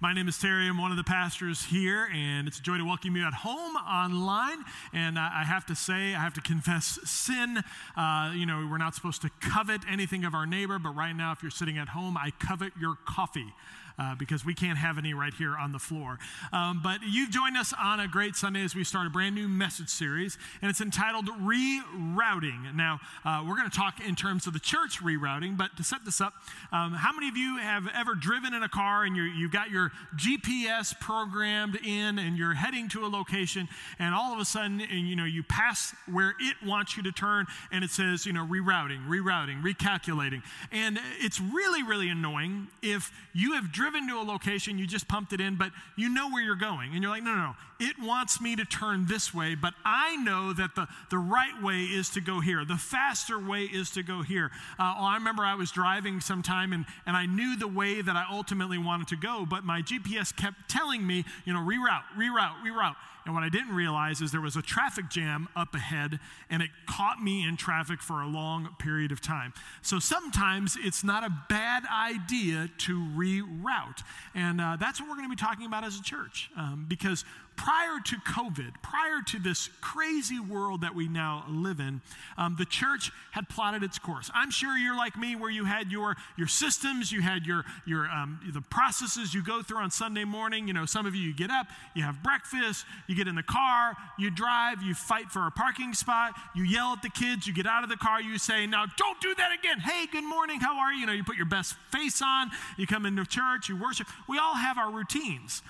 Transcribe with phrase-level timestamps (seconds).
[0.00, 0.68] My name is Terry.
[0.68, 3.74] I'm one of the pastors here, and it's a joy to welcome you at home
[3.74, 4.64] online.
[4.92, 7.64] And I have to say, I have to confess sin.
[7.96, 11.32] Uh, you know, we're not supposed to covet anything of our neighbor, but right now,
[11.32, 13.52] if you're sitting at home, I covet your coffee
[13.98, 16.18] uh, because we can't have any right here on the floor.
[16.52, 19.48] Um, but you've joined us on a great Sunday as we start a brand new
[19.48, 22.74] message series, and it's entitled Rerouting.
[22.74, 26.04] Now, uh, we're going to talk in terms of the church rerouting, but to set
[26.04, 26.34] this up,
[26.72, 29.70] um, how many of you have ever driven in a car and you you've got
[29.70, 33.68] your GPS programmed in and you're heading to a location,
[33.98, 37.12] and all of a sudden, and, you know, you pass where it wants you to
[37.12, 40.42] turn, and it says, you know, rerouting, rerouting, recalculating.
[40.70, 45.08] And it's really, really annoying if you have driven driven to a location, you just
[45.08, 46.92] pumped it in, but you know where you're going.
[46.92, 47.54] And you're like, no, no, no.
[47.80, 51.82] It wants me to turn this way, but I know that the, the right way
[51.84, 52.64] is to go here.
[52.64, 54.50] The faster way is to go here.
[54.78, 58.16] Uh, well, I remember I was driving sometime and, and I knew the way that
[58.16, 62.62] I ultimately wanted to go, but my GPS kept telling me, you know, reroute, reroute,
[62.64, 62.96] reroute.
[63.24, 66.70] And what I didn't realize is there was a traffic jam up ahead, and it
[66.86, 69.52] caught me in traffic for a long period of time.
[69.82, 74.02] So sometimes it's not a bad idea to reroute.
[74.34, 76.50] And uh, that's what we're going to be talking about as a church.
[76.56, 77.24] Um, because
[77.58, 82.00] prior to COVID, prior to this crazy world that we now live in,
[82.38, 84.30] um, the church had plotted its course.
[84.32, 88.08] I'm sure you're like me, where you had your your systems, you had your your
[88.08, 90.68] um, the processes you go through on Sunday morning.
[90.68, 93.42] You know, some of you, you get up, you have breakfast, you get in the
[93.42, 97.52] car, you drive, you fight for a parking spot, you yell at the kids, you
[97.52, 100.60] get out of the car, you say, "Now don't do that again." Hey, good morning,
[100.60, 101.00] how are you?
[101.00, 104.06] You know, you put your best face on, you come into church, you worship.
[104.28, 105.60] We all have our routines,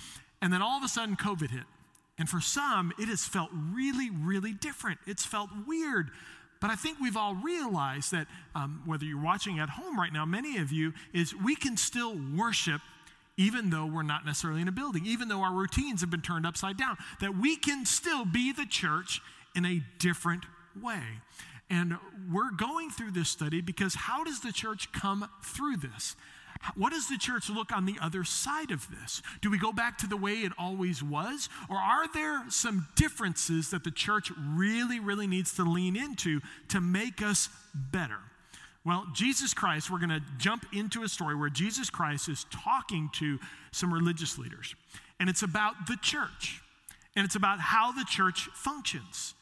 [0.43, 1.65] and then all of a sudden, COVID hit.
[2.19, 4.99] And for some, it has felt really, really different.
[5.07, 6.11] It's felt weird.
[6.61, 10.27] But I think we've all realized that um, whether you're watching at home right now,
[10.27, 12.81] many of you, is we can still worship
[13.39, 16.45] even though we're not necessarily in a building, even though our routines have been turned
[16.45, 19.23] upside down, that we can still be the church
[19.55, 20.45] in a different
[20.83, 21.03] way.
[21.71, 21.97] And
[22.33, 26.17] we're going through this study because how does the church come through this?
[26.75, 29.23] What does the church look on the other side of this?
[29.41, 31.49] Do we go back to the way it always was?
[31.69, 36.81] Or are there some differences that the church really, really needs to lean into to
[36.81, 38.19] make us better?
[38.85, 43.11] Well, Jesus Christ, we're going to jump into a story where Jesus Christ is talking
[43.15, 43.39] to
[43.71, 44.75] some religious leaders.
[45.21, 46.63] And it's about the church,
[47.17, 49.35] and it's about how the church functions.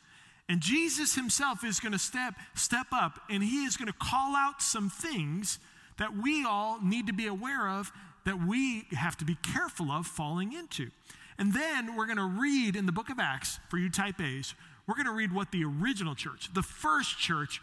[0.49, 4.37] And Jesus himself is going to step, step up and he is going to call
[4.37, 5.59] out some things
[5.99, 7.93] that we all need to be aware of,
[8.25, 10.91] that we have to be careful of falling into.
[11.39, 14.55] And then we're going to read in the book of Acts, for you type A's,
[14.87, 17.61] we're going to read what the original church, the first church,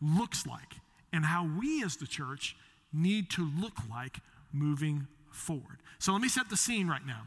[0.00, 0.74] looks like,
[1.12, 2.56] and how we as the church
[2.92, 4.18] need to look like
[4.52, 5.78] moving forward.
[5.98, 7.22] So let me set the scene right now.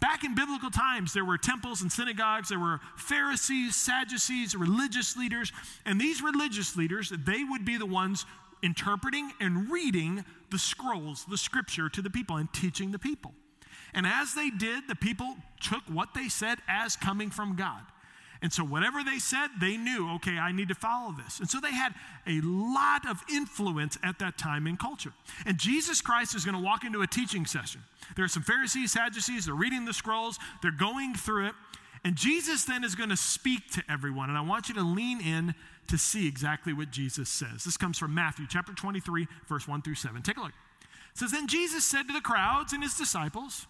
[0.00, 5.52] Back in biblical times, there were temples and synagogues, there were Pharisees, Sadducees, religious leaders,
[5.84, 8.26] and these religious leaders, they would be the ones
[8.62, 13.32] interpreting and reading the scrolls, the scripture to the people and teaching the people.
[13.94, 17.82] And as they did, the people took what they said as coming from God.
[18.42, 21.38] And so, whatever they said, they knew, okay, I need to follow this.
[21.38, 21.94] And so, they had
[22.26, 25.12] a lot of influence at that time in culture.
[25.46, 27.82] And Jesus Christ is going to walk into a teaching session.
[28.16, 31.54] There are some Pharisees, Sadducees, they're reading the scrolls, they're going through it.
[32.04, 34.28] And Jesus then is going to speak to everyone.
[34.28, 35.54] And I want you to lean in
[35.88, 37.64] to see exactly what Jesus says.
[37.64, 40.22] This comes from Matthew chapter 23, verse 1 through 7.
[40.22, 40.52] Take a look.
[41.12, 43.66] It says, Then Jesus said to the crowds and his disciples,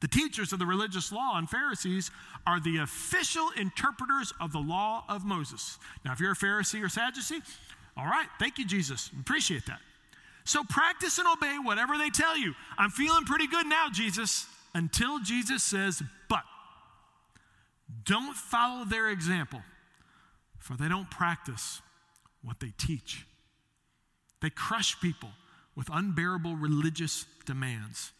[0.00, 2.10] the teachers of the religious law and Pharisees
[2.46, 5.78] are the official interpreters of the law of Moses.
[6.04, 7.42] Now, if you're a Pharisee or Sadducee,
[7.96, 9.10] all right, thank you, Jesus.
[9.20, 9.80] Appreciate that.
[10.44, 12.54] So practice and obey whatever they tell you.
[12.78, 16.44] I'm feeling pretty good now, Jesus, until Jesus says, but
[18.04, 19.60] don't follow their example
[20.60, 21.82] for they don't practice
[22.42, 23.26] what they teach.
[24.40, 25.30] They crush people
[25.74, 28.12] with unbearable religious demands,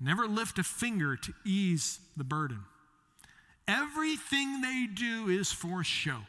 [0.00, 2.60] never lift a finger to ease the burden.
[3.66, 6.20] Everything they do is for show.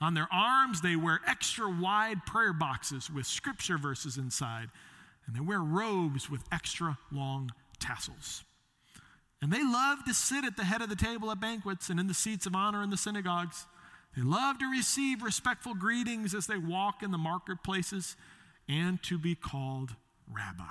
[0.00, 4.68] On their arms, they wear extra wide prayer boxes with scripture verses inside,
[5.26, 8.42] and they wear robes with extra long tassels.
[9.42, 12.08] And they love to sit at the head of the table at banquets and in
[12.08, 13.66] the seats of honor in the synagogues
[14.16, 18.16] They love to receive respectful greetings as they walk in the marketplaces
[18.68, 19.94] and to be called
[20.28, 20.64] rabbi.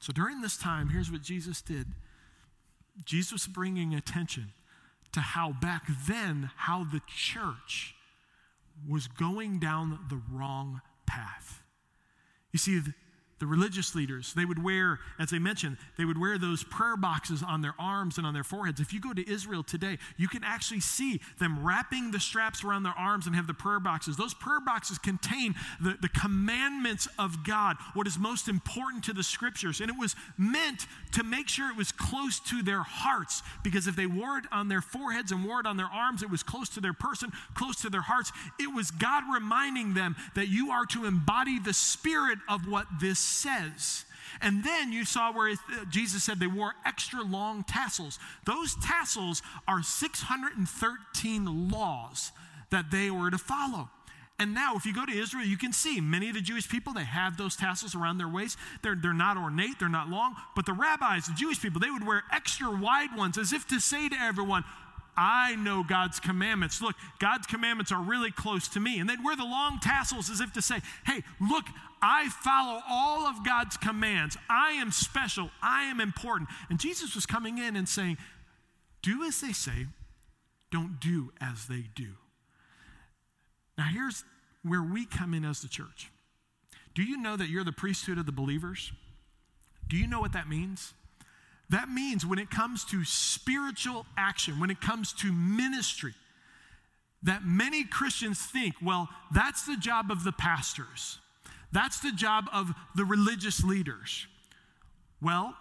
[0.00, 1.86] So during this time, here's what Jesus did
[3.04, 4.52] Jesus bringing attention
[5.12, 7.94] to how back then, how the church
[8.88, 11.62] was going down the wrong path.
[12.52, 12.80] You see,
[13.42, 17.42] the religious leaders, they would wear, as I mentioned, they would wear those prayer boxes
[17.42, 18.78] on their arms and on their foreheads.
[18.78, 22.84] If you go to Israel today, you can actually see them wrapping the straps around
[22.84, 24.16] their arms and have the prayer boxes.
[24.16, 29.24] Those prayer boxes contain the, the commandments of God, what is most important to the
[29.24, 29.80] scriptures.
[29.80, 33.96] And it was meant to make sure it was close to their hearts, because if
[33.96, 36.68] they wore it on their foreheads and wore it on their arms, it was close
[36.68, 38.30] to their person, close to their hearts.
[38.60, 43.31] It was God reminding them that you are to embody the spirit of what this
[43.32, 44.04] says.
[44.40, 45.54] And then you saw where
[45.90, 48.18] Jesus said they wore extra long tassels.
[48.46, 52.32] Those tassels are 613 laws
[52.70, 53.90] that they were to follow.
[54.38, 56.92] And now, if you go to Israel, you can see many of the Jewish people,
[56.92, 58.58] they have those tassels around their waist.
[58.82, 60.34] They're, they're not ornate, they're not long.
[60.56, 63.78] But the rabbis, the Jewish people, they would wear extra wide ones as if to
[63.78, 64.64] say to everyone,
[65.16, 66.80] I know God's commandments.
[66.80, 68.98] Look, God's commandments are really close to me.
[68.98, 71.66] And they'd wear the long tassels as if to say, hey, look,
[72.02, 74.36] I follow all of God's commands.
[74.50, 75.50] I am special.
[75.62, 76.50] I am important.
[76.68, 78.18] And Jesus was coming in and saying,
[79.02, 79.86] do as they say,
[80.70, 82.08] don't do as they do.
[83.78, 84.24] Now, here's
[84.64, 86.10] where we come in as the church.
[86.94, 88.92] Do you know that you're the priesthood of the believers?
[89.88, 90.94] Do you know what that means?
[91.70, 96.14] That means when it comes to spiritual action, when it comes to ministry,
[97.22, 101.18] that many Christians think, well, that's the job of the pastors.
[101.72, 104.26] That's the job of the religious leaders.
[105.20, 105.56] Well,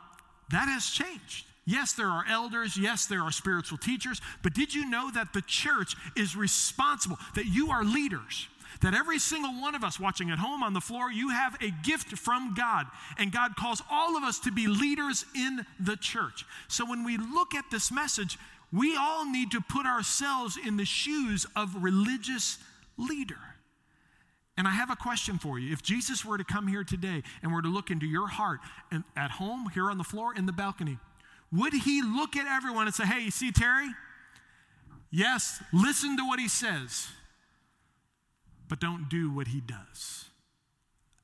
[0.51, 1.45] that has changed.
[1.65, 2.75] Yes, there are elders.
[2.77, 4.19] Yes, there are spiritual teachers.
[4.43, 8.47] But did you know that the church is responsible, that you are leaders?
[8.81, 11.71] that every single one of us watching at home on the floor, you have a
[11.83, 12.87] gift from God.
[13.17, 16.45] And God calls all of us to be leaders in the church.
[16.67, 18.37] So when we look at this message,
[18.73, 22.57] we all need to put ourselves in the shoes of religious
[22.97, 23.37] leader.
[24.57, 25.71] And I have a question for you.
[25.71, 28.59] If Jesus were to come here today and were to look into your heart
[28.91, 30.97] and at home, here on the floor, in the balcony,
[31.51, 33.89] would he look at everyone and say, Hey, you see Terry?
[35.09, 37.07] Yes, listen to what he says
[38.71, 40.29] but don't do what he does.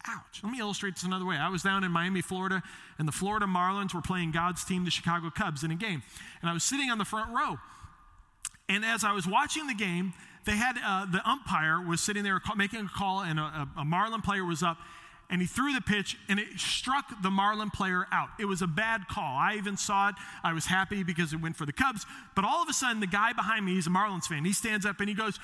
[0.05, 0.41] Ouch.
[0.43, 1.37] Let me illustrate this another way.
[1.37, 2.61] I was down in Miami, Florida,
[2.99, 6.03] and the Florida Marlins were playing God's team, the Chicago Cubs, in a game.
[6.41, 7.55] And I was sitting on the front row.
[8.67, 10.11] And as I was watching the game,
[10.47, 14.21] they had uh, the umpire was sitting there making a call, and a, a Marlin
[14.21, 14.77] player was up,
[15.29, 18.29] and he threw the pitch, and it struck the Marlin player out.
[18.39, 19.37] It was a bad call.
[19.37, 20.15] I even saw it.
[20.43, 22.05] I was happy because it went for the Cubs.
[22.33, 24.85] But all of a sudden, the guy behind me, he's a Marlins fan, he stands
[24.85, 25.37] up and he goes,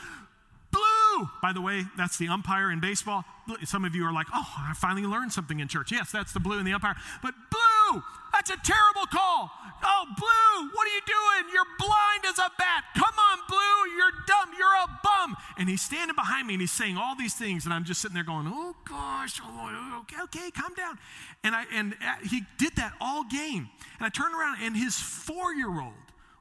[0.74, 1.30] Blue!
[1.42, 3.24] By the way, that's the umpire in baseball.
[3.64, 5.92] Some of you are like, oh, I finally learned something in church.
[5.92, 6.96] Yes, that's the blue in the umpire.
[7.22, 8.02] But blue!
[8.34, 9.52] That's a terrible call.
[9.86, 11.54] Oh, blue, what are you doing?
[11.54, 12.84] You're blind as a bat.
[12.96, 14.50] Come on, blue, you're dumb.
[14.58, 15.38] You're a bum.
[15.58, 18.16] And he's standing behind me and he's saying all these things, and I'm just sitting
[18.16, 20.98] there going, oh gosh, oh, okay, okay, calm down.
[21.44, 23.70] And I and uh, he did that all game.
[24.00, 25.94] And I turned around and his four-year-old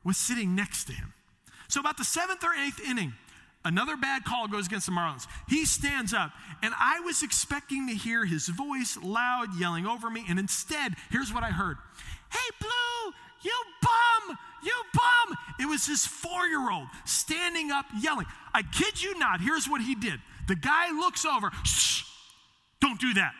[0.02, 1.12] was sitting next to him.
[1.68, 3.12] So about the seventh or eighth inning,
[3.64, 5.26] Another bad call goes against the Marlins.
[5.48, 10.24] He stands up, and I was expecting to hear his voice loud yelling over me,
[10.28, 11.76] and instead, here's what I heard
[12.30, 15.36] Hey, Blue, you bum, you bum.
[15.60, 18.26] It was his four year old standing up yelling.
[18.52, 20.20] I kid you not, here's what he did.
[20.48, 22.02] The guy looks over, shh,
[22.80, 23.32] don't do that.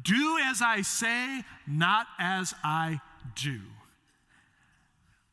[0.00, 3.00] Do as I say, not as I
[3.34, 3.60] do.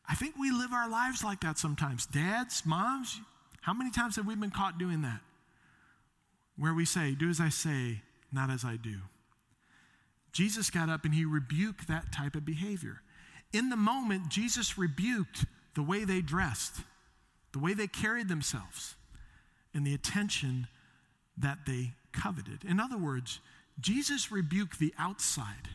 [0.08, 2.06] I think we live our lives like that sometimes.
[2.06, 3.20] Dads, moms,
[3.66, 5.18] how many times have we been caught doing that?
[6.56, 8.98] Where we say, Do as I say, not as I do.
[10.30, 13.00] Jesus got up and he rebuked that type of behavior.
[13.52, 16.82] In the moment, Jesus rebuked the way they dressed,
[17.52, 18.94] the way they carried themselves,
[19.74, 20.68] and the attention
[21.36, 22.62] that they coveted.
[22.62, 23.40] In other words,
[23.80, 25.70] Jesus rebuked the outside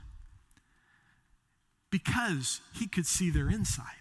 [1.89, 4.00] because he could see their inside.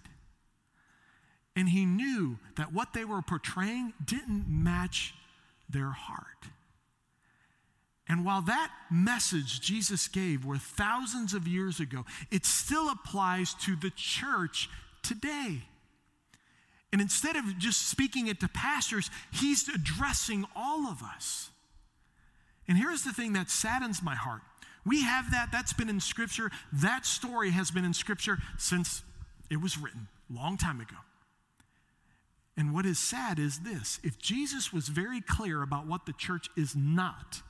[1.55, 5.13] And he knew that what they were portraying didn't match
[5.69, 6.25] their heart.
[8.07, 13.75] And while that message Jesus gave were thousands of years ago, it still applies to
[13.75, 14.69] the church
[15.01, 15.61] today.
[16.91, 21.51] And instead of just speaking it to pastors, he's addressing all of us.
[22.67, 24.41] And here's the thing that saddens my heart.
[24.85, 26.51] We have that, that's been in Scripture.
[26.73, 29.03] That story has been in Scripture since
[29.49, 30.95] it was written, long time ago.
[32.57, 36.49] And what is sad is this if Jesus was very clear about what the church
[36.57, 37.41] is not,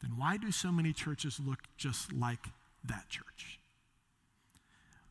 [0.00, 2.48] then why do so many churches look just like
[2.84, 3.60] that church?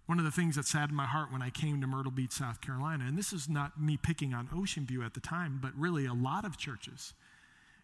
[0.05, 2.59] One of the things that saddened my heart when I came to Myrtle Beach, South
[2.59, 6.05] Carolina, and this is not me picking on Ocean View at the time, but really
[6.05, 7.13] a lot of churches,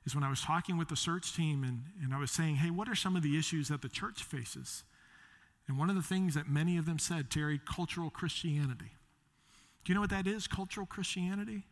[0.06, 2.70] is when I was talking with the search team and, and I was saying, hey,
[2.70, 4.84] what are some of the issues that the church faces?
[5.70, 8.92] And one of the things that many of them said, Terry, cultural Christianity.
[9.88, 11.64] Do you know what that is, cultural Christianity?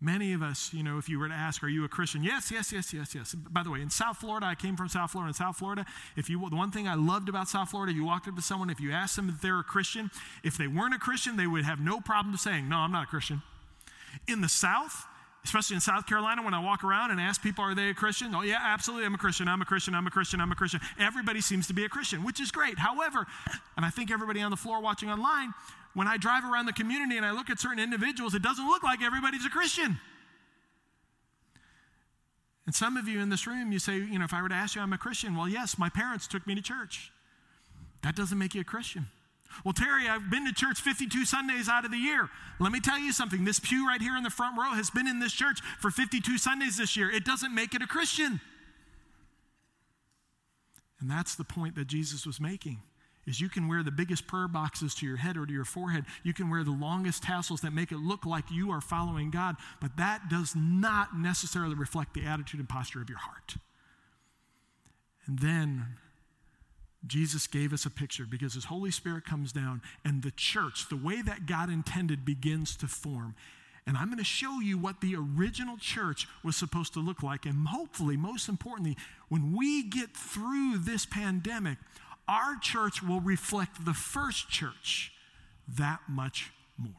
[0.00, 2.24] Many of us, you know, if you were to ask, are you a Christian?
[2.24, 3.32] Yes, yes, yes, yes, yes.
[3.32, 5.28] By the way, in South Florida, I came from South Florida.
[5.28, 8.26] In South Florida, if you, the one thing I loved about South Florida, you walked
[8.26, 10.10] up to someone, if you asked them if they're a Christian,
[10.42, 13.06] if they weren't a Christian, they would have no problem saying, no, I'm not a
[13.06, 13.40] Christian.
[14.26, 15.06] In the South,
[15.44, 18.34] especially in South Carolina, when I walk around and ask people, are they a Christian?
[18.34, 20.80] Oh, yeah, absolutely, I'm a Christian, I'm a Christian, I'm a Christian, I'm a Christian.
[20.98, 22.80] Everybody seems to be a Christian, which is great.
[22.80, 23.28] However,
[23.76, 25.54] and I think everybody on the floor watching online,
[25.98, 28.84] when I drive around the community and I look at certain individuals, it doesn't look
[28.84, 29.98] like everybody's a Christian.
[32.66, 34.54] And some of you in this room, you say, you know, if I were to
[34.54, 35.34] ask you, I'm a Christian.
[35.34, 37.10] Well, yes, my parents took me to church.
[38.04, 39.08] That doesn't make you a Christian.
[39.64, 42.28] Well, Terry, I've been to church 52 Sundays out of the year.
[42.60, 43.44] Let me tell you something.
[43.44, 46.38] This pew right here in the front row has been in this church for 52
[46.38, 47.10] Sundays this year.
[47.10, 48.40] It doesn't make it a Christian.
[51.00, 52.82] And that's the point that Jesus was making
[53.28, 56.06] is you can wear the biggest prayer boxes to your head or to your forehead.
[56.22, 59.56] You can wear the longest tassels that make it look like you are following God,
[59.80, 63.56] but that does not necessarily reflect the attitude and posture of your heart.
[65.26, 65.98] And then
[67.06, 70.96] Jesus gave us a picture because his Holy Spirit comes down and the church, the
[70.96, 73.34] way that God intended, begins to form.
[73.86, 77.46] And I'm going to show you what the original church was supposed to look like.
[77.46, 78.96] And hopefully, most importantly,
[79.28, 81.78] when we get through this pandemic,
[82.28, 85.12] our church will reflect the first church
[85.76, 86.92] that much more.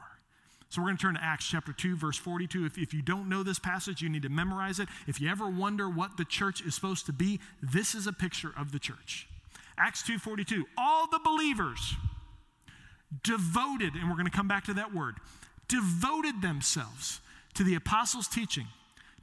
[0.70, 2.66] So we're going to turn to Acts chapter 2, verse 42.
[2.66, 4.88] If, if you don't know this passage, you need to memorize it.
[5.08, 8.52] If you ever wonder what the church is supposed to be, this is a picture
[8.56, 9.28] of the church.
[9.80, 10.64] Acts 2:42.
[10.78, 11.96] All the believers
[13.24, 15.16] devoted, and we're going to come back to that word,
[15.68, 17.22] devoted themselves
[17.56, 18.68] to the apostles' teaching,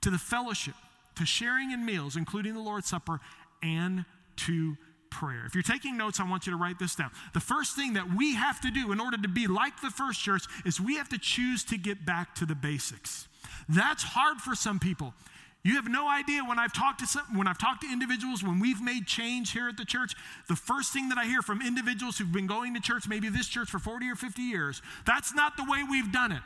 [0.01, 0.75] to the fellowship,
[1.17, 3.21] to sharing in meals, including the Lord's Supper,
[3.63, 4.05] and
[4.37, 4.77] to
[5.17, 5.45] prayer.
[5.47, 7.11] If you're taking notes, I want you to write this down.
[7.33, 10.21] The first thing that we have to do in order to be like the first
[10.21, 13.27] church is we have to choose to get back to the basics.
[13.69, 15.15] That's hard for some people.
[15.63, 18.61] You have no idea when I've talked to some, when I've talked to individuals when
[18.61, 20.15] we've made change here at the church,
[20.49, 23.49] the first thing that I hear from individuals who've been going to church, maybe this
[23.49, 26.43] church for 40 or 50 years, that's not the way we've done it.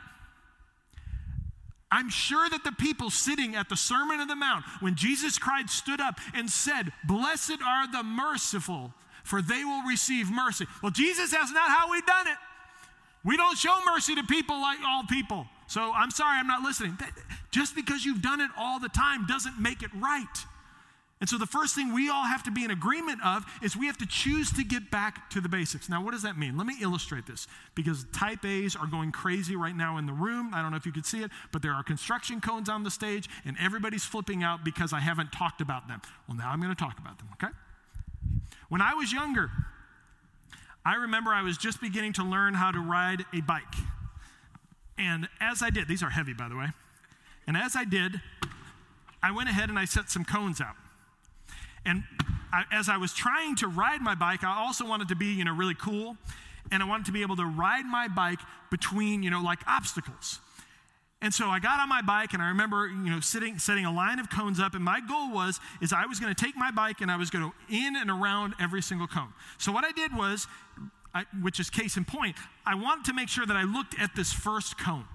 [1.91, 5.69] I'm sure that the people sitting at the Sermon of the Mount, when Jesus Christ
[5.71, 8.93] stood up and said, Blessed are the merciful,
[9.23, 10.65] for they will receive mercy.
[10.81, 12.37] Well, Jesus, that's not how we've done it.
[13.23, 15.45] We don't show mercy to people like all people.
[15.67, 16.97] So I'm sorry, I'm not listening.
[17.51, 20.25] Just because you've done it all the time doesn't make it right.
[21.21, 23.85] And so the first thing we all have to be in agreement of is we
[23.85, 25.87] have to choose to get back to the basics.
[25.87, 26.57] Now, what does that mean?
[26.57, 30.51] Let me illustrate this because type A's are going crazy right now in the room.
[30.51, 32.89] I don't know if you could see it, but there are construction cones on the
[32.89, 36.01] stage and everybody's flipping out because I haven't talked about them.
[36.27, 37.53] Well, now I'm going to talk about them, okay?
[38.69, 39.51] When I was younger,
[40.83, 43.61] I remember I was just beginning to learn how to ride a bike.
[44.97, 46.69] And as I did, these are heavy, by the way,
[47.45, 48.21] and as I did,
[49.21, 50.75] I went ahead and I set some cones out.
[51.85, 52.03] And
[52.53, 55.43] I, as I was trying to ride my bike, I also wanted to be, you
[55.43, 56.17] know, really cool.
[56.71, 60.39] And I wanted to be able to ride my bike between, you know, like obstacles.
[61.21, 63.91] And so I got on my bike and I remember, you know, sitting, setting a
[63.91, 64.73] line of cones up.
[64.73, 67.29] And my goal was, is I was going to take my bike and I was
[67.29, 69.29] going to in and around every single cone.
[69.59, 70.47] So what I did was,
[71.13, 74.15] I, which is case in point, I wanted to make sure that I looked at
[74.15, 75.05] this first cone.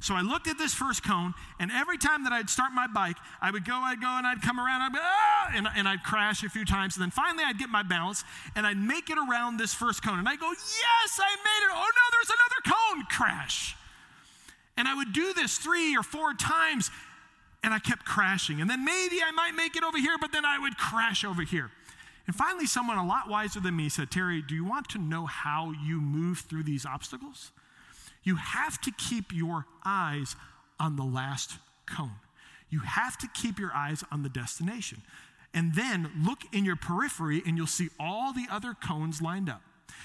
[0.00, 3.16] So I looked at this first cone, and every time that I'd start my bike,
[3.40, 5.34] I would go, I'd go, and I'd come around, I'd be, ah!
[5.54, 6.96] and, and I'd crash a few times.
[6.96, 8.24] And then finally, I'd get my balance,
[8.54, 10.18] and I'd make it around this first cone.
[10.18, 11.72] And I'd go, yes, I made it.
[11.72, 13.06] Oh, no, there's another cone.
[13.10, 13.76] Crash.
[14.76, 16.90] And I would do this three or four times,
[17.62, 18.60] and I kept crashing.
[18.60, 21.42] And then maybe I might make it over here, but then I would crash over
[21.42, 21.70] here.
[22.26, 25.26] And finally, someone a lot wiser than me said, Terry, do you want to know
[25.26, 27.52] how you move through these obstacles?
[28.24, 30.34] You have to keep your eyes
[30.80, 32.16] on the last cone.
[32.70, 35.02] You have to keep your eyes on the destination.
[35.52, 39.62] And then look in your periphery and you'll see all the other cones lined up.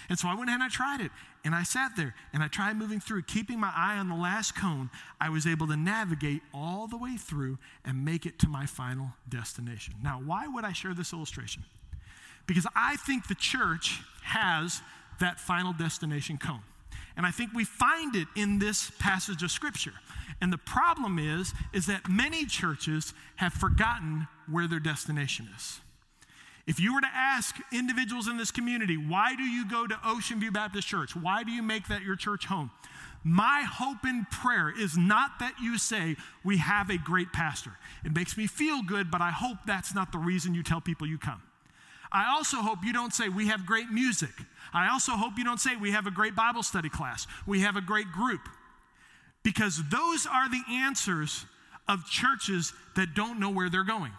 [0.07, 1.11] And so I went ahead and I tried it.
[1.43, 4.55] And I sat there and I tried moving through, keeping my eye on the last
[4.55, 4.89] cone.
[5.19, 9.13] I was able to navigate all the way through and make it to my final
[9.27, 9.95] destination.
[10.03, 11.63] Now, why would I share this illustration?
[12.45, 14.81] Because I think the church has
[15.19, 16.61] that final destination cone.
[17.19, 19.91] And I think we find it in this passage of scripture.
[20.39, 25.81] And the problem is is that many churches have forgotten where their destination is.
[26.65, 30.39] If you were to ask individuals in this community, why do you go to Ocean
[30.39, 31.13] View Baptist Church?
[31.13, 32.71] Why do you make that your church home?
[33.25, 37.71] My hope and prayer is not that you say, We have a great pastor.
[38.05, 41.05] It makes me feel good, but I hope that's not the reason you tell people
[41.05, 41.41] you come.
[42.11, 44.31] I also hope you don't say, We have great music.
[44.73, 47.27] I also hope you don't say, We have a great Bible study class.
[47.45, 48.41] We have a great group.
[49.43, 51.45] Because those are the answers
[51.87, 54.11] of churches that don't know where they're going.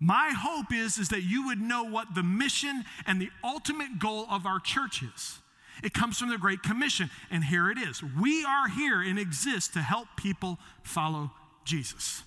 [0.00, 4.26] My hope is, is that you would know what the mission and the ultimate goal
[4.30, 5.38] of our church is.
[5.82, 8.02] It comes from the Great Commission, and here it is.
[8.02, 11.30] We are here and exist to help people follow
[11.64, 12.22] Jesus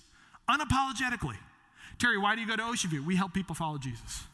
[0.48, 1.36] unapologetically.
[1.98, 3.04] Terry, why do you go to Ocean View?
[3.04, 4.24] We help people follow Jesus.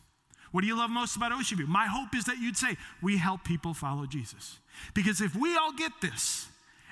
[0.52, 1.66] What do you love most about Ocean View?
[1.66, 4.58] My hope is that you'd say, We help people follow Jesus.
[4.94, 6.46] Because if we all get this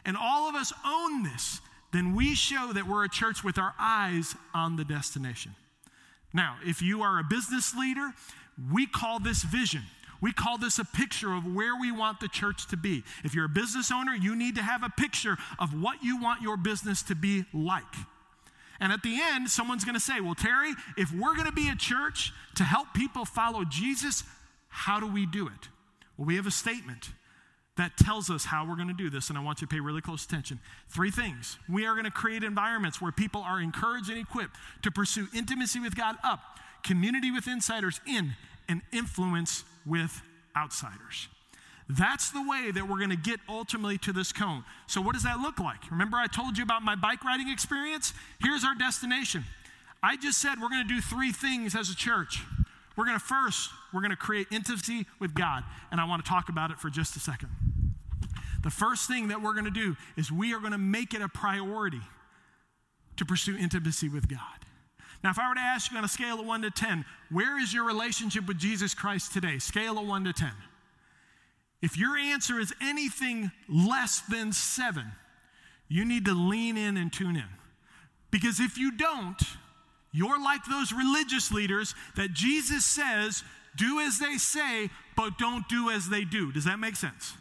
[0.04, 1.60] and all of us own this,
[1.92, 5.54] then we show that we're a church with our eyes on the destination.
[6.32, 8.12] Now, if you are a business leader,
[8.72, 9.82] we call this vision.
[10.20, 13.02] We call this a picture of where we want the church to be.
[13.24, 16.42] If you're a business owner, you need to have a picture of what you want
[16.42, 17.82] your business to be like.
[18.82, 21.68] And at the end, someone's going to say, Well, Terry, if we're going to be
[21.68, 24.24] a church to help people follow Jesus,
[24.68, 25.68] how do we do it?
[26.16, 27.10] Well, we have a statement
[27.76, 29.78] that tells us how we're going to do this, and I want you to pay
[29.78, 30.58] really close attention.
[30.88, 31.58] Three things.
[31.68, 35.78] We are going to create environments where people are encouraged and equipped to pursue intimacy
[35.78, 36.40] with God up,
[36.82, 38.34] community with insiders in,
[38.68, 40.22] and influence with
[40.56, 41.28] outsiders.
[41.88, 44.64] That's the way that we're going to get ultimately to this cone.
[44.86, 45.90] So, what does that look like?
[45.90, 48.14] Remember, I told you about my bike riding experience?
[48.40, 49.44] Here's our destination.
[50.02, 52.42] I just said we're going to do three things as a church.
[52.96, 56.28] We're going to first, we're going to create intimacy with God, and I want to
[56.28, 57.48] talk about it for just a second.
[58.62, 61.22] The first thing that we're going to do is we are going to make it
[61.22, 62.00] a priority
[63.16, 64.38] to pursue intimacy with God.
[65.24, 67.60] Now, if I were to ask you on a scale of 1 to 10, where
[67.60, 69.58] is your relationship with Jesus Christ today?
[69.58, 70.50] Scale of 1 to 10.
[71.82, 75.04] If your answer is anything less than 7,
[75.88, 77.48] you need to lean in and tune in.
[78.30, 79.40] Because if you don't,
[80.12, 83.42] you're like those religious leaders that Jesus says,
[83.76, 86.52] do as they say, but don't do as they do.
[86.52, 87.34] Does that make sense?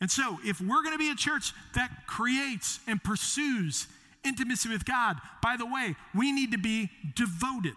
[0.00, 3.86] And so, if we're going to be a church that creates and pursues
[4.24, 7.76] intimacy with God, by the way, we need to be devoted.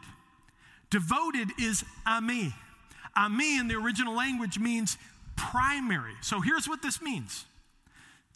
[0.89, 2.54] Devoted is ami.
[3.15, 4.97] Ami in the original language means
[5.36, 6.13] primary.
[6.21, 7.45] So here's what this means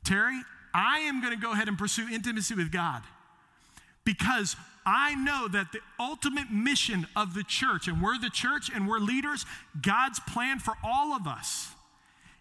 [0.03, 0.41] Terry,
[0.73, 3.03] I am going to go ahead and pursue intimacy with God
[4.05, 8.87] because I know that the ultimate mission of the church, and we're the church and
[8.87, 9.45] we're leaders,
[9.81, 11.69] God's plan for all of us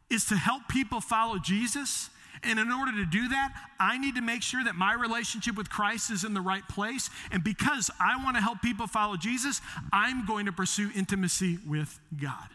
[0.09, 2.09] is to help people follow Jesus.
[2.43, 5.71] And in order to do that, I need to make sure that my relationship with
[5.71, 7.11] Christ is in the right place.
[7.31, 9.61] And because I want to help people follow Jesus,
[9.93, 12.49] I'm going to pursue intimacy with God.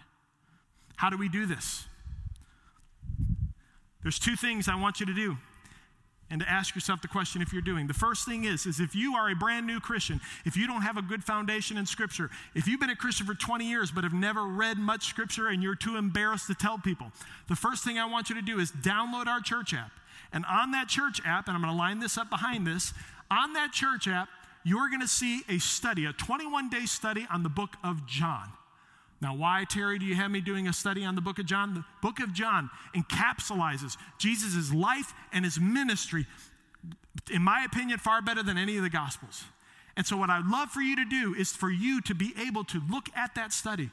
[0.95, 1.85] How do we do this?
[4.01, 5.37] There's two things I want you to do
[6.33, 7.85] and to ask yourself the question if you're doing.
[7.85, 10.81] The first thing is is if you are a brand new Christian, if you don't
[10.81, 14.03] have a good foundation in scripture, if you've been a Christian for 20 years but
[14.03, 17.11] have never read much scripture and you're too embarrassed to tell people,
[17.49, 19.91] the first thing I want you to do is download our church app.
[20.33, 22.93] And on that church app, and I'm going to line this up behind this,
[23.29, 24.27] on that church app,
[24.63, 28.49] you're going to see a study, a 21 day study on the book of John.
[29.23, 31.73] Now, why, Terry, do you have me doing a study on the book of John?
[31.73, 36.27] The book of John encapsulizes Jesus' life and his ministry,
[37.31, 39.45] in my opinion, far better than any of the Gospels.
[39.95, 42.65] And so, what I'd love for you to do is for you to be able
[42.65, 43.91] to look at that study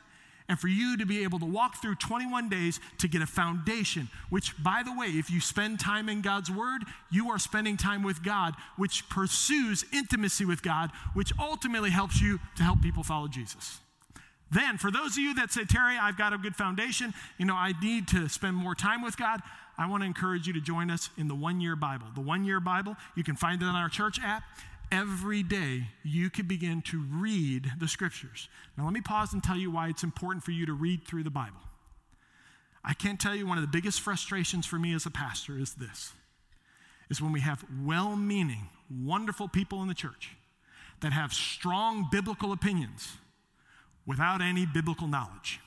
[0.48, 4.08] and for you to be able to walk through 21 days to get a foundation,
[4.30, 8.02] which, by the way, if you spend time in God's Word, you are spending time
[8.02, 13.28] with God, which pursues intimacy with God, which ultimately helps you to help people follow
[13.28, 13.78] Jesus.
[14.50, 17.54] Then, for those of you that say, Terry, I've got a good foundation, you know,
[17.54, 19.40] I need to spend more time with God,
[19.78, 22.06] I want to encourage you to join us in the one year Bible.
[22.14, 24.42] The one year Bible, you can find it on our church app.
[24.92, 28.48] Every day, you can begin to read the scriptures.
[28.76, 31.22] Now, let me pause and tell you why it's important for you to read through
[31.22, 31.60] the Bible.
[32.84, 35.74] I can't tell you one of the biggest frustrations for me as a pastor is
[35.74, 36.12] this
[37.08, 40.36] is when we have well meaning, wonderful people in the church
[41.00, 43.16] that have strong biblical opinions
[44.10, 45.60] without any biblical knowledge.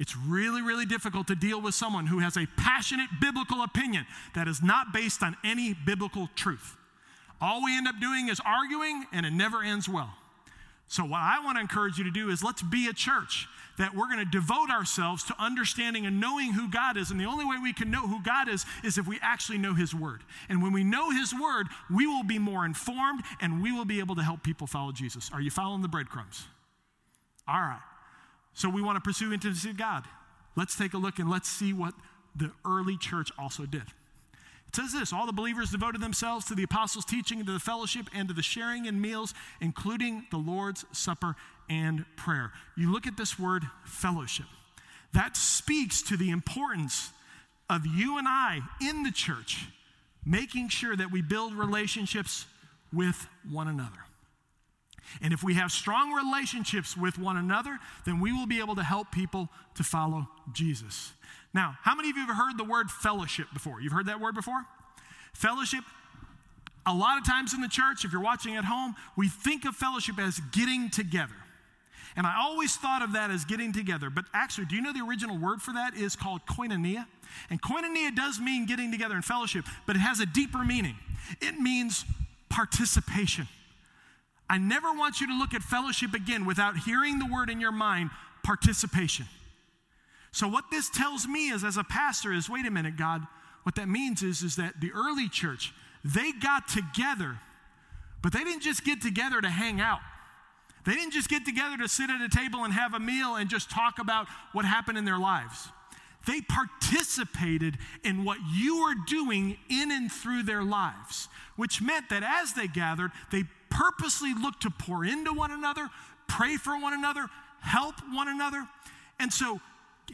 [0.00, 4.48] It's really, really difficult to deal with someone who has a passionate biblical opinion that
[4.48, 6.76] is not based on any biblical truth.
[7.40, 10.10] All we end up doing is arguing, and it never ends well.
[10.88, 13.46] So, what I want to encourage you to do is let's be a church
[13.76, 17.10] that we're going to devote ourselves to understanding and knowing who God is.
[17.10, 19.74] And the only way we can know who God is is if we actually know
[19.74, 20.22] His Word.
[20.48, 24.00] And when we know His Word, we will be more informed and we will be
[24.00, 25.30] able to help people follow Jesus.
[25.32, 26.46] Are you following the breadcrumbs?
[27.46, 27.80] All right.
[28.54, 30.04] So, we want to pursue intimacy with God.
[30.56, 31.92] Let's take a look and let's see what
[32.34, 33.84] the early church also did.
[34.68, 38.08] It says this all the believers devoted themselves to the apostles' teaching, to the fellowship,
[38.14, 41.36] and to the sharing in meals, including the Lord's Supper
[41.70, 42.52] and prayer.
[42.76, 44.46] You look at this word fellowship.
[45.14, 47.10] That speaks to the importance
[47.70, 49.66] of you and I in the church,
[50.24, 52.46] making sure that we build relationships
[52.92, 54.04] with one another.
[55.22, 58.82] And if we have strong relationships with one another, then we will be able to
[58.82, 61.12] help people to follow Jesus.
[61.58, 63.80] Now, how many of you have heard the word fellowship before?
[63.80, 64.64] You've heard that word before?
[65.32, 65.82] Fellowship,
[66.86, 69.74] a lot of times in the church, if you're watching at home, we think of
[69.74, 71.34] fellowship as getting together.
[72.14, 74.08] And I always thought of that as getting together.
[74.08, 77.06] But actually, do you know the original word for that is called koinonia?
[77.50, 80.94] And koinonia does mean getting together in fellowship, but it has a deeper meaning.
[81.40, 82.04] It means
[82.50, 83.48] participation.
[84.48, 87.72] I never want you to look at fellowship again without hearing the word in your
[87.72, 88.10] mind
[88.44, 89.26] participation.
[90.38, 93.26] So, what this tells me is, as a pastor, is wait a minute, God,
[93.64, 95.74] what that means is, is that the early church,
[96.04, 97.40] they got together,
[98.22, 99.98] but they didn't just get together to hang out.
[100.84, 103.50] They didn't just get together to sit at a table and have a meal and
[103.50, 105.70] just talk about what happened in their lives.
[106.24, 112.22] They participated in what you were doing in and through their lives, which meant that
[112.22, 115.90] as they gathered, they purposely looked to pour into one another,
[116.28, 117.26] pray for one another,
[117.58, 118.68] help one another.
[119.18, 119.60] And so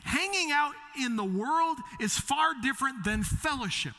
[0.03, 3.95] hanging out in the world is far different than fellowship.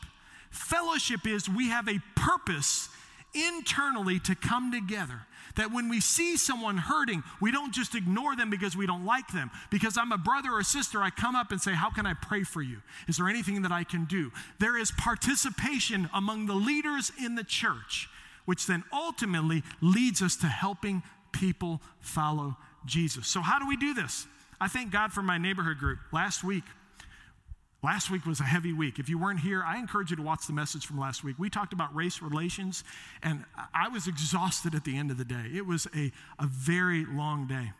[0.50, 2.88] Fellowship is we have a purpose
[3.34, 5.20] internally to come together.
[5.56, 9.28] That when we see someone hurting, we don't just ignore them because we don't like
[9.28, 9.50] them.
[9.70, 12.42] Because I'm a brother or sister, I come up and say, How can I pray
[12.42, 12.82] for you?
[13.08, 14.32] Is there anything that I can do?
[14.58, 18.08] There is participation among the leaders in the church,
[18.44, 23.26] which then ultimately leads us to helping people follow Jesus.
[23.26, 24.26] So, how do we do this?
[24.60, 25.98] I thank God for my neighborhood group.
[26.12, 26.64] Last week,
[27.82, 28.98] Last week was a heavy week.
[28.98, 31.36] If you weren't here, I encourage you to watch the message from last week.
[31.38, 32.82] We talked about race relations,
[33.22, 35.50] and I was exhausted at the end of the day.
[35.54, 37.70] It was a, a very long day.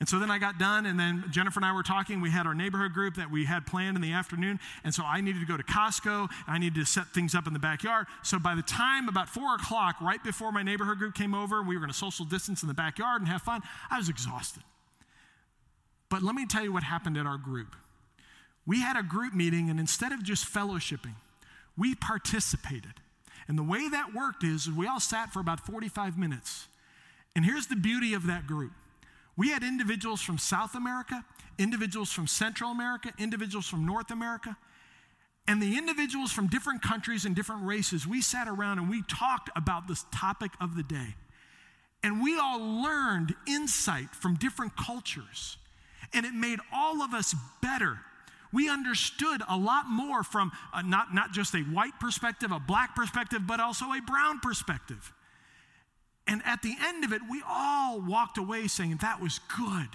[0.00, 2.20] And so then I got done, and then Jennifer and I were talking.
[2.20, 4.60] We had our neighborhood group that we had planned in the afternoon.
[4.84, 6.28] And so I needed to go to Costco.
[6.46, 8.06] I needed to set things up in the backyard.
[8.22, 11.74] So by the time about four o'clock, right before my neighborhood group came over, we
[11.74, 13.62] were going to social distance in the backyard and have fun.
[13.90, 14.62] I was exhausted.
[16.10, 17.76] But let me tell you what happened at our group.
[18.66, 21.14] We had a group meeting, and instead of just fellowshipping,
[21.76, 22.94] we participated.
[23.46, 26.68] And the way that worked is we all sat for about 45 minutes.
[27.34, 28.72] And here's the beauty of that group
[29.36, 31.24] we had individuals from South America,
[31.58, 34.56] individuals from Central America, individuals from North America.
[35.46, 39.48] And the individuals from different countries and different races, we sat around and we talked
[39.56, 41.14] about this topic of the day.
[42.02, 45.56] And we all learned insight from different cultures.
[46.12, 47.98] And it made all of us better.
[48.52, 52.96] We understood a lot more from a, not, not just a white perspective, a black
[52.96, 55.12] perspective, but also a brown perspective.
[56.26, 59.88] And at the end of it, we all walked away saying, That was good.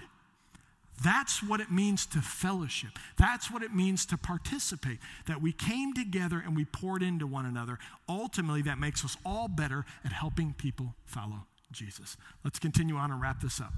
[1.02, 2.90] That's what it means to fellowship.
[3.18, 4.98] That's what it means to participate.
[5.26, 7.78] That we came together and we poured into one another.
[8.08, 12.16] Ultimately, that makes us all better at helping people follow Jesus.
[12.44, 13.72] Let's continue on and wrap this up.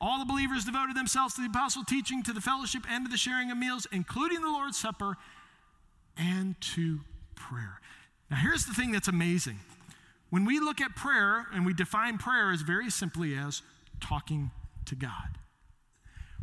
[0.00, 3.16] All the believers devoted themselves to the apostle teaching, to the fellowship, and to the
[3.16, 5.16] sharing of meals, including the Lord's Supper
[6.16, 7.00] and to
[7.34, 7.80] prayer.
[8.30, 9.58] Now, here's the thing that's amazing.
[10.30, 13.62] When we look at prayer and we define prayer as very simply as
[14.00, 14.50] talking
[14.84, 15.38] to God.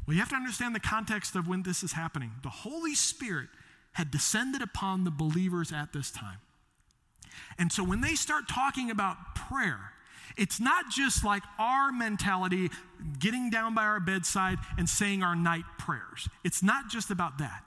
[0.06, 2.32] Well, you have to understand the context of when this is happening.
[2.44, 3.50] The Holy Spirit
[3.94, 6.38] had descended upon the believers at this time.
[7.58, 9.92] And so when they start talking about prayer,
[10.38, 12.70] it's not just like our mentality,
[13.20, 16.30] getting down by our bedside and saying our night prayers.
[16.44, 17.64] It's not just about that.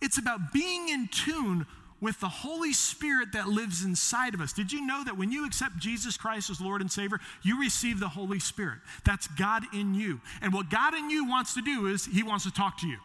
[0.00, 1.66] It's about being in tune
[2.00, 4.52] with the Holy Spirit that lives inside of us.
[4.52, 8.00] Did you know that when you accept Jesus Christ as Lord and Savior, you receive
[8.00, 8.78] the Holy Spirit?
[9.04, 10.20] That's God in you.
[10.40, 12.96] And what God in you wants to do is He wants to talk to you.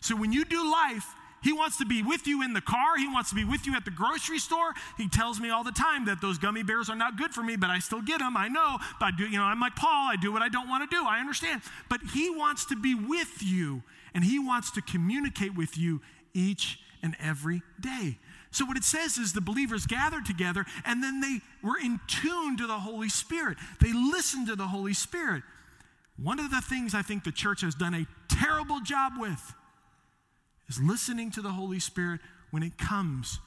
[0.00, 1.06] So when you do life,
[1.42, 2.96] he wants to be with you in the car.
[2.96, 4.72] He wants to be with you at the grocery store.
[4.96, 7.56] He tells me all the time that those gummy bears are not good for me,
[7.56, 8.36] but I still get them.
[8.36, 10.08] I know, but I do, you know, I'm like Paul.
[10.10, 11.04] I do what I don't want to do.
[11.04, 11.62] I understand.
[11.88, 13.82] But he wants to be with you
[14.14, 16.00] and he wants to communicate with you
[16.32, 18.18] each and every day.
[18.52, 22.56] So, what it says is the believers gathered together and then they were in tune
[22.58, 23.56] to the Holy Spirit.
[23.80, 25.42] They listened to the Holy Spirit.
[26.22, 29.54] One of the things I think the church has done a terrible job with
[30.68, 32.20] is listening to the Holy Spirit
[32.50, 33.38] when it comes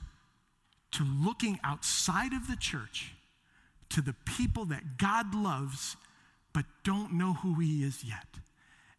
[0.91, 3.13] to looking outside of the church
[3.89, 5.97] to the people that God loves
[6.53, 8.25] but don't know who He is yet.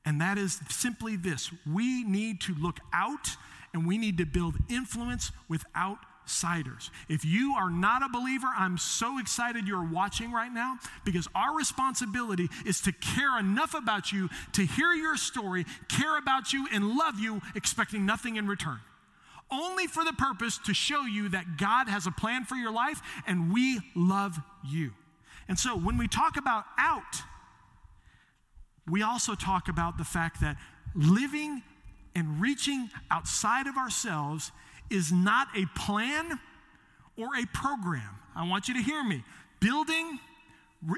[0.04, 3.36] And that is simply this we need to look out
[3.72, 5.64] and we need to build influence with
[6.26, 6.90] outsiders.
[7.08, 11.56] If you are not a believer, I'm so excited you're watching right now because our
[11.56, 16.96] responsibility is to care enough about you to hear your story, care about you, and
[16.96, 18.80] love you, expecting nothing in return.
[19.52, 23.00] Only for the purpose to show you that God has a plan for your life
[23.28, 24.36] and we love
[24.68, 24.90] you.
[25.48, 27.22] And so when we talk about out,
[28.88, 30.56] we also talk about the fact that
[30.96, 31.62] living
[32.16, 34.50] and reaching outside of ourselves
[34.90, 36.38] is not a plan
[37.16, 38.18] or a program.
[38.34, 39.24] I want you to hear me.
[39.60, 40.18] Building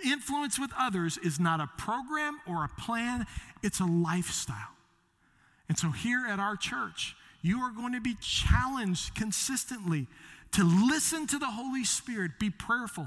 [0.05, 3.27] influence with others is not a program or a plan,
[3.63, 4.75] it's a lifestyle.
[5.69, 10.07] And so here at our church, you are going to be challenged consistently
[10.53, 13.07] to listen to the Holy Spirit, be prayerful,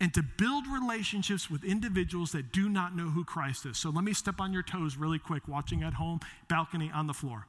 [0.00, 3.78] and to build relationships with individuals that do not know who Christ is.
[3.78, 7.14] So let me step on your toes really quick, watching at home, balcony, on the
[7.14, 7.46] floor.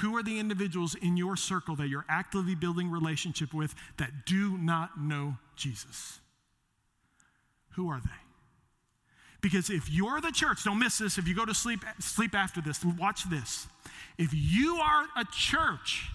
[0.00, 4.58] Who are the individuals in your circle that you're actively building relationship with that do
[4.58, 6.20] not know Jesus?
[7.70, 8.10] Who are they?
[9.40, 11.18] Because if you're the church, don't miss this.
[11.18, 13.68] If you go to sleep, sleep after this, watch this.
[14.18, 16.10] If you are a church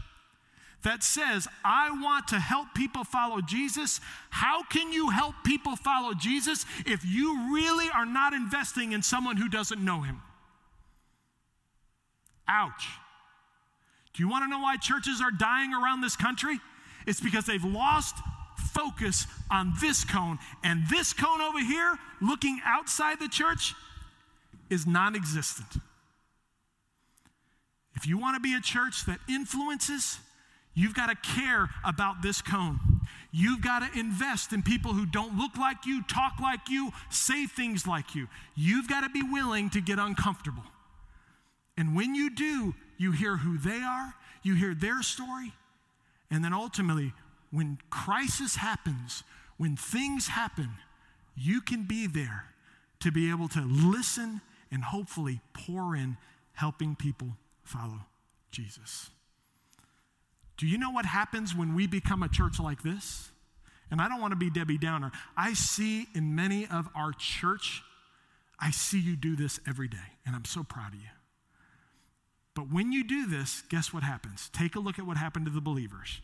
[0.84, 6.14] that says, I want to help people follow Jesus, how can you help people follow
[6.14, 10.22] Jesus if you really are not investing in someone who doesn't know him?
[12.48, 12.88] Ouch.
[14.14, 16.60] Do you want to know why churches are dying around this country?
[17.08, 18.16] It's because they've lost
[18.74, 20.38] focus on this cone.
[20.64, 23.74] And this cone over here, looking outside the church,
[24.70, 25.82] is non existent.
[27.96, 30.20] If you want to be a church that influences,
[30.74, 32.80] You've got to care about this cone.
[33.32, 37.46] You've got to invest in people who don't look like you, talk like you, say
[37.46, 38.28] things like you.
[38.56, 40.64] You've got to be willing to get uncomfortable.
[41.78, 45.54] And when you do, you hear who they are, you hear their story,
[46.30, 47.14] and then ultimately,
[47.50, 49.24] when crisis happens,
[49.58, 50.70] when things happen,
[51.36, 52.46] you can be there
[53.00, 54.40] to be able to listen
[54.72, 56.16] and hopefully pour in
[56.54, 57.30] helping people
[57.64, 58.02] follow
[58.52, 59.10] Jesus.
[60.58, 63.32] Do you know what happens when we become a church like this?
[63.90, 65.12] And I don't want to be Debbie Downer.
[65.36, 67.82] I see in many of our church,
[68.60, 71.08] I see you do this every day, and I'm so proud of you.
[72.54, 74.50] But when you do this, guess what happens?
[74.54, 76.20] Take a look at what happened to the believers.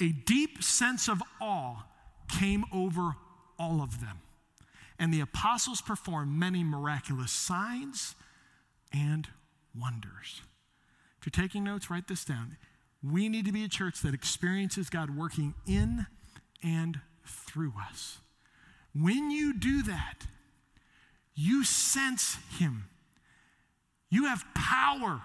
[0.00, 1.84] A deep sense of awe
[2.28, 3.16] came over
[3.58, 4.20] all of them.
[4.98, 8.14] And the apostles performed many miraculous signs
[8.92, 9.28] and
[9.78, 10.40] wonders.
[11.20, 12.56] If you're taking notes, write this down.
[13.02, 16.06] We need to be a church that experiences God working in
[16.62, 18.18] and through us.
[18.94, 20.26] When you do that,
[21.34, 22.84] you sense Him.
[24.10, 25.20] You have power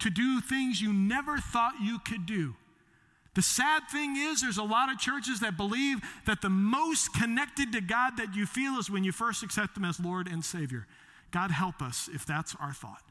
[0.00, 2.54] to do things you never thought you could do.
[3.34, 7.72] The sad thing is, there's a lot of churches that believe that the most connected
[7.72, 10.86] to God that you feel is when you first accept Him as Lord and Savior.
[11.30, 13.02] God help us if that's our thought.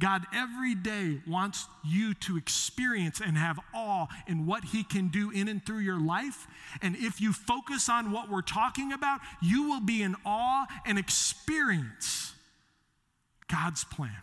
[0.00, 5.30] God every day wants you to experience and have awe in what He can do
[5.30, 6.46] in and through your life.
[6.82, 10.98] And if you focus on what we're talking about, you will be in awe and
[10.98, 12.33] experience
[13.50, 14.16] God's plan.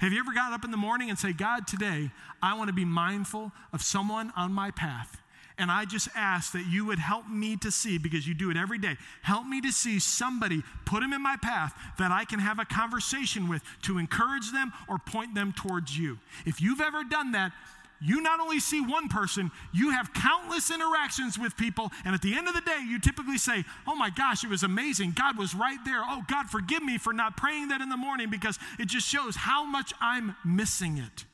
[0.00, 2.10] Have you ever got up in the morning and say, God, today
[2.42, 5.20] I want to be mindful of someone on my path
[5.56, 8.56] and I just ask that you would help me to see, because you do it
[8.56, 12.40] every day, help me to see somebody, put them in my path that I can
[12.40, 16.18] have a conversation with to encourage them or point them towards you.
[16.44, 17.52] If you've ever done that,
[18.00, 21.90] you not only see one person, you have countless interactions with people.
[22.04, 24.62] And at the end of the day, you typically say, Oh my gosh, it was
[24.62, 25.12] amazing.
[25.12, 26.02] God was right there.
[26.04, 29.36] Oh, God, forgive me for not praying that in the morning because it just shows
[29.36, 31.24] how much I'm missing it.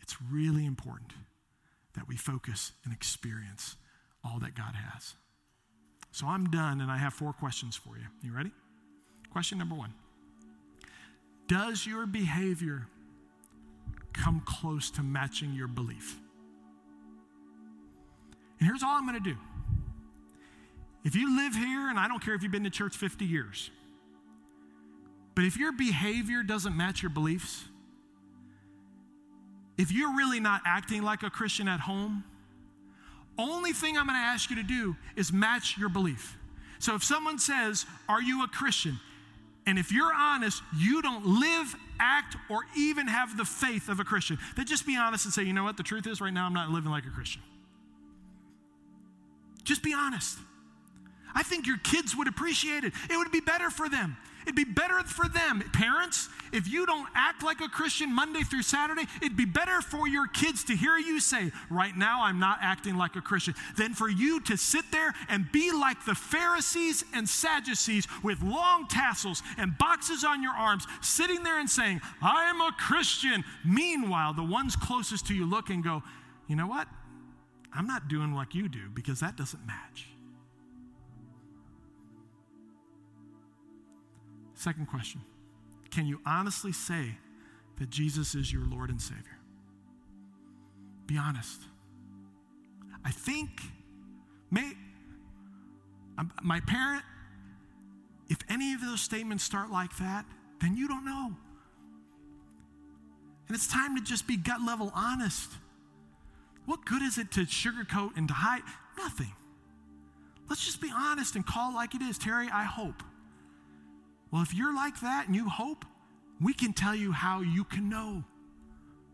[0.00, 1.12] It's really important
[1.94, 3.76] that we focus and experience
[4.24, 5.14] all that God has.
[6.12, 8.04] So I'm done, and I have four questions for you.
[8.22, 8.50] You ready?
[9.30, 9.92] Question number one
[11.46, 12.86] Does your behavior
[14.22, 16.18] come close to matching your belief?
[18.58, 19.36] And here's all I'm going to do.
[21.04, 23.70] If you live here, and I don't care if you've been to church 50 years,
[25.34, 27.64] but if your behavior doesn't match your beliefs,
[29.76, 32.24] if you're really not acting like a Christian at home,
[33.38, 36.36] only thing I'm going to ask you to do is match your belief.
[36.80, 38.98] So if someone says, Are you a Christian?
[39.64, 44.04] And if you're honest, you don't live, act, or even have the faith of a
[44.04, 45.76] Christian, then just be honest and say, You know what?
[45.76, 47.42] The truth is, right now, I'm not living like a Christian.
[49.64, 50.38] Just be honest.
[51.34, 52.92] I think your kids would appreciate it.
[53.10, 54.16] It would be better for them.
[54.48, 55.62] It'd be better for them.
[55.74, 60.08] Parents, if you don't act like a Christian Monday through Saturday, it'd be better for
[60.08, 63.92] your kids to hear you say, Right now, I'm not acting like a Christian, than
[63.92, 69.42] for you to sit there and be like the Pharisees and Sadducees with long tassels
[69.58, 73.44] and boxes on your arms, sitting there and saying, I am a Christian.
[73.66, 76.02] Meanwhile, the ones closest to you look and go,
[76.46, 76.88] You know what?
[77.70, 80.08] I'm not doing like you do because that doesn't match.
[84.58, 85.20] Second question
[85.90, 87.16] Can you honestly say
[87.78, 89.38] that Jesus is your Lord and Savior?
[91.06, 91.62] Be honest.
[93.04, 93.50] I think,
[94.50, 94.72] may,
[96.18, 97.04] um, my parent,
[98.28, 100.26] if any of those statements start like that,
[100.60, 101.36] then you don't know.
[103.46, 105.52] And it's time to just be gut level honest.
[106.66, 108.62] What good is it to sugarcoat and to hide?
[108.98, 109.32] Nothing.
[110.50, 112.18] Let's just be honest and call like it is.
[112.18, 113.04] Terry, I hope.
[114.30, 115.84] Well, if you're like that and you hope,
[116.40, 118.24] we can tell you how you can know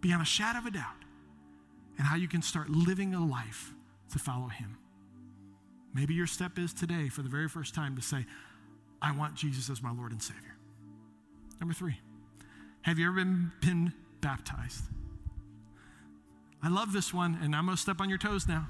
[0.01, 1.05] beyond a shadow of a doubt
[1.97, 3.73] and how you can start living a life
[4.13, 4.77] to follow Him.
[5.95, 8.27] Maybe your step is today, for the very first time, to say,
[9.01, 10.57] I want Jesus as my Lord and Savior.
[11.61, 12.01] Number three,
[12.83, 14.83] have you ever been, been baptized?
[16.63, 18.67] I love this one, and I'm going to step on your toes now.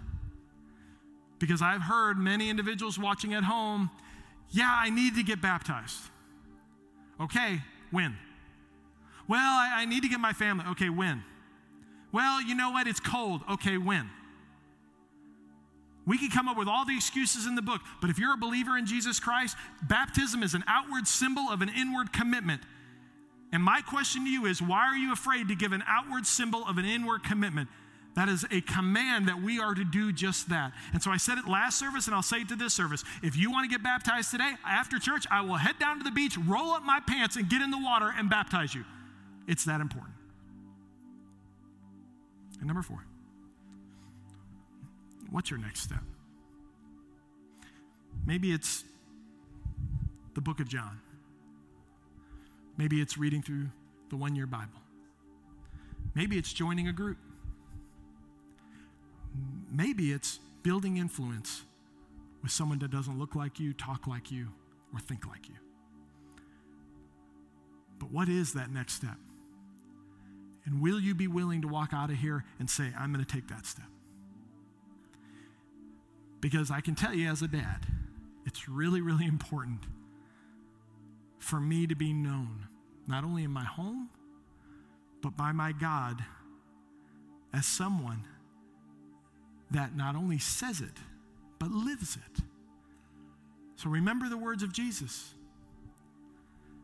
[1.38, 3.90] Because I've heard many individuals watching at home,
[4.50, 6.00] yeah, I need to get baptized.
[7.20, 8.16] Okay, when?
[9.29, 10.64] Well, I, I need to get my family.
[10.70, 11.22] Okay, when?
[12.12, 12.87] Well, you know what?
[12.87, 13.42] It's cold.
[13.50, 14.11] Okay, when?
[16.07, 18.38] We can come up with all the excuses in the book, but if you're a
[18.38, 22.61] believer in Jesus Christ, baptism is an outward symbol of an inward commitment.
[23.53, 26.66] And my question to you is why are you afraid to give an outward symbol
[26.66, 27.68] of an inward commitment?
[28.14, 30.72] That is a command that we are to do just that.
[30.92, 33.03] And so I said it last service and I'll say it to this service.
[33.22, 36.12] If you want to get baptized today, after church, I will head down to the
[36.12, 38.85] beach, roll up my pants, and get in the water and baptize you.
[39.48, 40.14] It's that important.
[42.59, 43.05] And number four,
[45.31, 46.03] what's your next step?
[48.24, 48.85] Maybe it's
[50.35, 51.00] the book of John.
[52.77, 53.66] Maybe it's reading through
[54.09, 54.81] the one year Bible.
[56.14, 57.18] Maybe it's joining a group.
[59.74, 61.64] Maybe it's building influence
[62.42, 64.48] with someone that doesn't look like you, talk like you,
[64.92, 65.56] or think like you.
[67.98, 69.16] But what is that next step?
[70.64, 73.30] And will you be willing to walk out of here and say, I'm going to
[73.30, 73.87] take that step?
[76.40, 77.87] Because I can tell you as a dad,
[78.46, 79.80] it's really, really important
[81.38, 82.68] for me to be known,
[83.08, 84.08] not only in my home,
[85.20, 86.24] but by my God
[87.52, 88.24] as someone
[89.70, 90.98] that not only says it,
[91.59, 92.42] but lives it.
[93.77, 95.35] So remember the words of Jesus.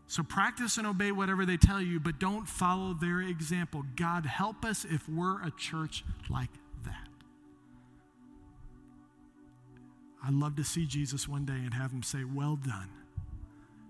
[0.06, 3.84] So practice and obey whatever they tell you, but don't follow their example.
[3.94, 6.50] God, help us if we're a church like
[6.84, 7.08] that.
[10.24, 12.90] I'd love to see Jesus one day and have him say, Well done,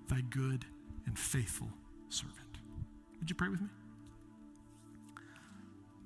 [0.09, 0.67] thy good
[1.07, 1.69] and faithful
[2.11, 2.37] servant.
[3.19, 3.69] Would you pray with me?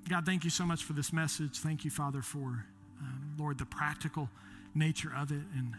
[0.07, 1.59] God, thank you so much for this message.
[1.59, 2.65] Thank you, Father, for
[3.01, 4.29] um, Lord, the practical
[4.73, 5.41] nature of it.
[5.55, 5.73] And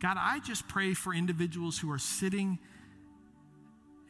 [0.00, 2.58] God, I just pray for individuals who are sitting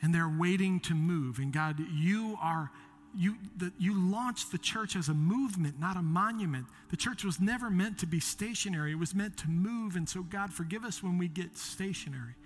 [0.02, 1.38] and they're waiting to move.
[1.38, 2.70] And God, you are.
[3.12, 6.66] You, the, you launched the church as a movement, not a monument.
[6.90, 9.96] The church was never meant to be stationary, it was meant to move.
[9.96, 12.36] And so, God, forgive us when we get stationary.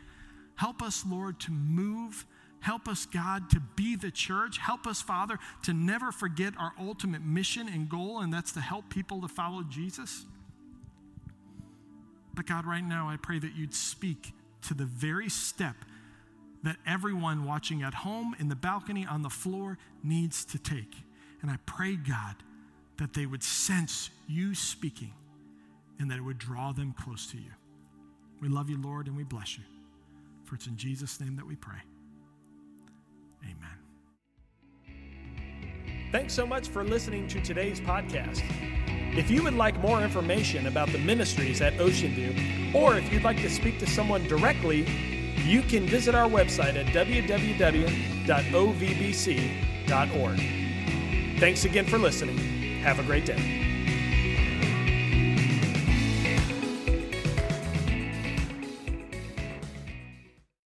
[0.55, 2.25] Help us, Lord, to move
[2.65, 4.57] Help us, God, to be the church.
[4.57, 8.89] Help us, Father, to never forget our ultimate mission and goal, and that's to help
[8.89, 10.25] people to follow Jesus.
[12.33, 15.77] But God, right now, I pray that you'd speak to the very step
[16.63, 20.97] that everyone watching at home, in the balcony, on the floor needs to take.
[21.43, 22.37] And I pray, God,
[22.97, 25.13] that they would sense you speaking
[25.99, 27.53] and that it would draw them close to you.
[28.41, 29.65] We love you, Lord, and we bless you.
[30.45, 31.83] For it's in Jesus' name that we pray.
[33.45, 33.79] Amen.
[36.13, 38.43] Thanks so much for listening to today's podcast.
[39.17, 42.35] If you would like more information about the ministries at Ocean View,
[42.75, 44.87] or if you'd like to speak to someone directly,
[45.45, 48.21] you can visit our website at www.ovbc.org.
[51.39, 52.39] Thanks again for listening.
[52.83, 53.64] Have a great day.